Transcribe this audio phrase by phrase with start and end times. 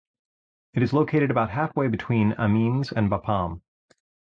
[0.73, 3.61] It is located about halfway between Amiens and Bapaume.